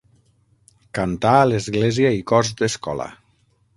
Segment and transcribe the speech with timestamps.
[0.99, 3.07] Cantà a l'església i cors d'escola.